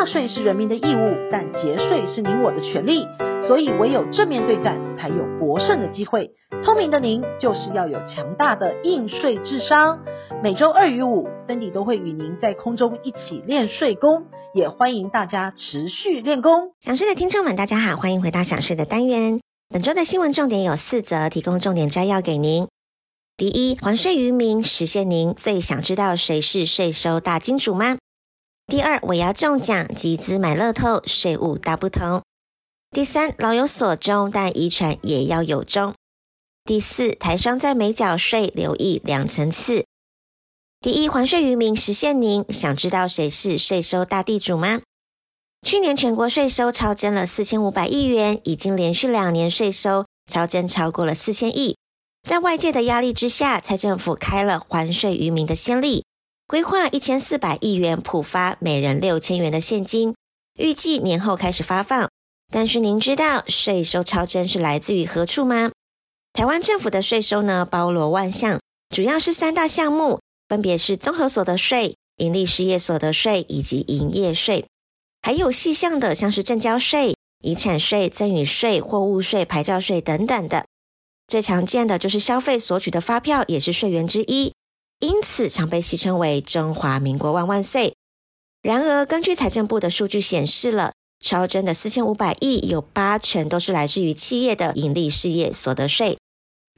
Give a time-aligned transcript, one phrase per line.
[0.00, 3.04] 纳税是人民的义务，但节税是您我的权利。
[3.46, 6.30] 所以唯有正面对战，才有博胜的机会。
[6.64, 9.98] 聪明的您，就是要有强大的应税智商。
[10.42, 16.72] 每周二与五，Cindy 都会与您在空中一起练税功，也欢迎大家持续练功。
[16.80, 19.38] 想税的听众们，大家好，欢迎回到想税的单元。
[19.68, 22.66] 本周的新闻重点有四则，提供重点摘要给您。
[23.36, 27.98] 第一，还税于民，实现您最想知道谁是税收大金主吗？
[28.70, 32.22] 第二，我要中奖，集资买乐透，税务大不同。
[32.92, 35.92] 第三，老有所终，但遗产也要有终。
[36.64, 39.86] 第四，台商在没缴税，留意两层次。
[40.80, 44.82] 第一，还税于民，实现您想知道谁是税收大地主吗？
[45.66, 51.76] 去年全国税收超征了四千五百亿元，已经连续两年税收超征超过了四千亿。
[52.22, 56.04] 在外界的压力之下，蔡政府开了还税于民的先例，
[56.50, 60.16] 规划一千四百亿元普发，每人六千元的现金，
[60.58, 62.10] 预计年后开始发放。
[62.52, 65.70] 但是您知道税收超征是来自于何处吗？
[66.32, 68.58] 台湾政府的税收呢，包罗万象，
[68.92, 74.66] 主要是三大项目，分别是综合所得税、营利事业所得税以及营业税，
[75.22, 77.14] 还有细项的，像是证交税、
[77.44, 80.66] 遗产税、赠与税、货物税、牌照税等等的。
[81.28, 84.52] 最常见的就是消费索取的发票，也是税源之一，
[85.00, 87.94] 因此常被戏称为“中华民国万万岁”。
[88.62, 90.92] 然而，根据财政部的数据显示了。
[91.22, 96.16] 超征的四千五百亿，有八成都是来自于企业的盈利事业所得税，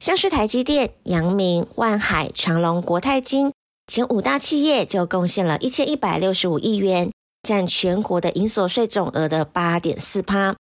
[0.03, 3.53] 像是台积电、阳明、万海、长隆、国泰金
[3.87, 7.09] 前五大企业就贡献了一千一百六十五亿元，
[7.41, 10.57] 占全国的营所税总额的八点四趴。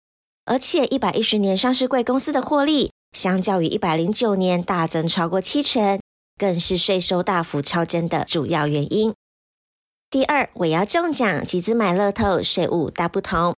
[0.44, 6.00] 而且一百一十年上市贵公司的获利，相较于一百零九年大增超过七成，
[6.38, 9.12] 更是税收大幅超增的主要原因。
[10.08, 13.54] 第二，我要中奖，集资买乐透，税务大不同。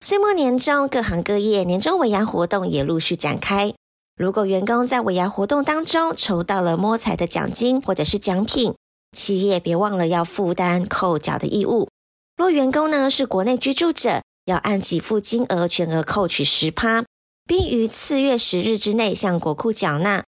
[0.00, 3.74] 岁末年终，各行各业年终尾牙活动也陆续展开。
[4.16, 8.74] 如果员工在尾牙活动当中抽到了摸彩的奖金或者是奖品，
[9.14, 11.88] 企业别忘了要负担扣缴的义务。
[12.36, 17.04] 若员工呢是国内居住者，要按给付金额全额扣取十趴，
[17.46, 20.24] 并于次月十日之内向国库缴纳。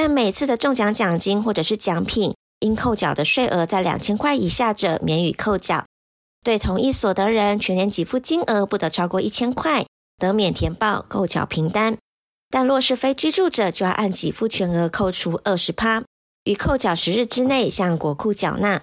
[0.00, 5.86] 但每次的中奖奖金或者是奖品，应扣缴的税额在两千块以下者，免予扣缴。
[6.44, 9.84] 对同一所得人，全年给付金额不得超过一千块，
[10.16, 11.98] 得免填报扣缴凭单。
[12.48, 16.04] 但若是非居住者，就要按给付全额扣除二十趴，
[16.44, 18.82] 于扣缴十日之内向国库缴纳。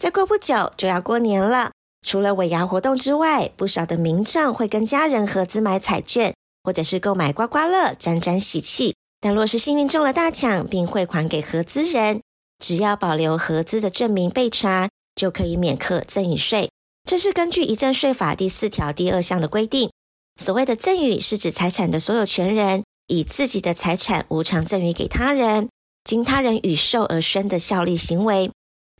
[0.00, 1.72] 再过不久就要过年了，
[2.06, 8.94] 除了尾牙活动之外，不少的民众会跟家人合资买彩券，或者是购买刮刮乐，沾沾喜气。
[9.22, 12.20] 但若是幸运中了大奖，并汇款给合资人，
[12.58, 16.68] 只要保留合资的证明被查，就可以免课赠与税。
[17.08, 19.92] 这是根据遗赠税法第四条第二项的规定。
[20.40, 25.68] 所谓的赠与，是指财产的所有权人以自己的财产无偿赠与给他人，
[26.02, 28.50] 经他人与受而生的效力行为。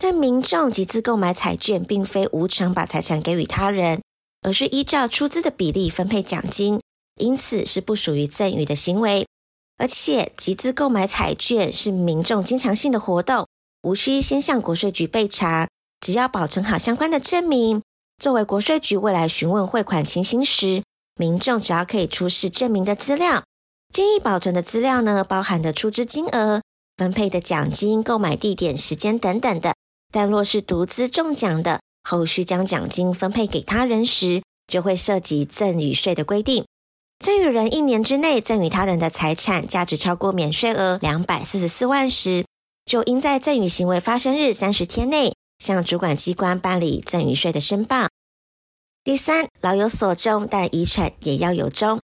[0.00, 4.00] 但民众集资购买彩券，并非无偿把财产给予他人，
[4.43, 6.81] 而是依照出资的比例分配奖金，
[7.16, 9.27] 因此是不属于赠与的行为。
[9.82, 13.48] 而且集资购买彩券是民众经常性的活动，
[13.82, 15.66] 无需先向国税局备查，
[15.98, 17.82] 只要保存好相关的证明。
[18.22, 20.84] 作为国税局未来询问汇款情形时，
[21.16, 23.42] 民众只要可以出示证明的资料，
[23.92, 26.62] 建议保存的资料呢，包含的出资金额、
[26.97, 29.75] 分配的奖金、购买地点、时间等等的。
[30.12, 36.65] 但若是独资中奖的，后续将奖金分配给他人时，就会涉及赠与税的规定。
[37.22, 42.45] 赠与人一年之内赠与他人的财产价值超过免税额两百四十四万时，
[42.84, 48.09] 就应在赠与行为发生日三十天内，向主管机关办理赠与税的申报。
[49.04, 52.01] 第三，老有所终，但遗产也要有终。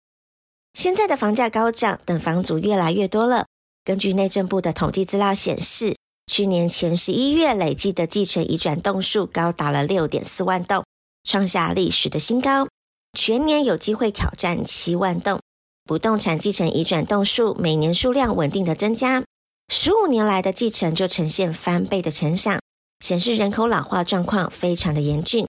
[0.75, 3.47] 现在的房价高涨，等房主越来越多了。
[3.83, 5.95] 根据内政部的统计资料显示，
[6.31, 10.85] 去年前十一月累计的继承移转栋数高达了六点四万栋，
[11.23, 12.67] 创下历史的新高。
[13.13, 15.39] 全年有机会挑战七万栋。
[15.85, 19.23] 不动产继承移转栋数每年数量稳定的增加，
[19.69, 22.59] 十五年来的继承就呈现翻倍的成长，
[22.99, 25.47] 显示人口老化状况非常的严峻。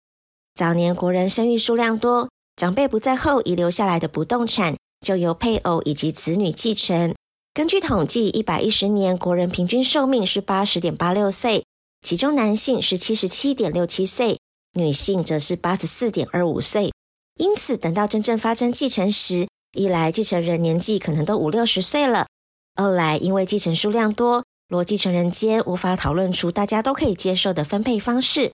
[0.54, 7.14] 早年国人生育数量多，长辈不在后遗留下来的不动产就由配偶以及子女继承。
[7.52, 11.64] 根据统计，一百一十年国人平均寿命是八十点八六岁，
[12.02, 14.38] 其中男性是七十七点六七岁，
[14.74, 16.92] 女性则是八十四点二五岁。
[17.38, 22.26] 因此，等到真正发生继承时，一来继承人年纪可能都五六十岁了；
[22.74, 28.52] 二来因为继承数量多，若继承人间无法讨论出大家都可以接受的分配方式，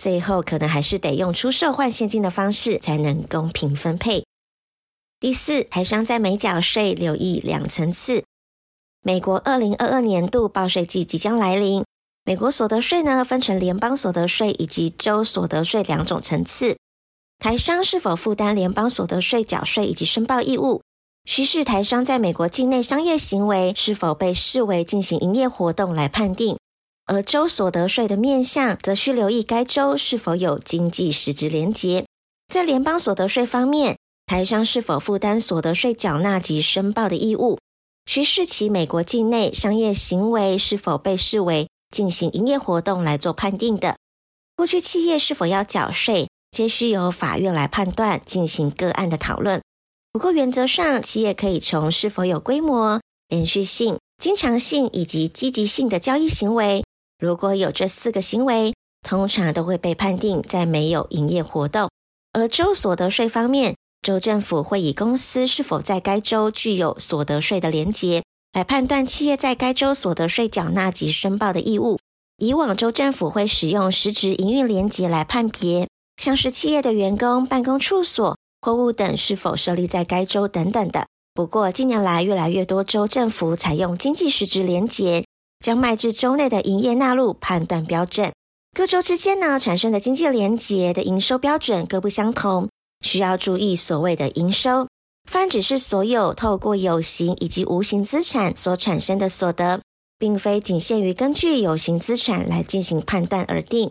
[0.00, 4.24] 最后可能还是得用出售换现金的方式才能公平分配。
[5.18, 8.24] 第四，台商在没缴税，留意两层次。
[9.02, 11.84] 美国二零二二年度报税季即将来临，
[12.24, 16.76] 美国所得税呢，分成联邦所得税以及州所得税两种层次。
[17.40, 20.82] 台商是否负担联邦所得税缴税以及申报义务，
[21.24, 26.56] 需视台商在美国境内商业行为是否被视为进行营业活动来判定；
[27.06, 32.04] 而州所得税的面向，则需留意该州是否有经济实质连结。
[32.52, 33.96] 在联邦所得税方面，
[34.26, 37.58] 台商是否负担所得税缴纳及申报的义务，
[38.04, 43.96] 需视其美国境内商业行为是否被视为进行营业活动来做判定的。
[44.54, 49.62] 过去企业是否要缴税，皆需由法院来判断，进行个案的讨论。
[50.12, 56.84] 不过原则上，企业可以从是否有规模、连续性、经常性以及积极性的交易行为。
[57.18, 61.88] 如果有这四个行为，通常都会被判定在没有营业活动。
[62.32, 68.22] 而州所得税方面，州政府会以公司是否在该州具有所得税的连结，
[68.52, 71.98] 来判断企业在该州所得税缴纳及申报的义务。
[72.38, 75.86] 以往州政府会使用实质营运连结来判别。
[76.20, 81.06] 像是企业的员工、办公处所、货物等是否设立在该州等等的。
[81.32, 85.24] 不过近年来，越来越多州政府采用经济实质连结，
[85.64, 88.30] 将卖至州内的营业纳入判断标准。
[88.76, 92.68] 各州之间呢，产生的经济连结的营收标准各不相同，
[93.00, 94.88] 需要注意所谓的营收，
[95.26, 99.80] 泛指是所有透过有形以及无形资产所产生的所得，
[100.18, 103.90] 并非仅限于根据有形资产来进行判断而定。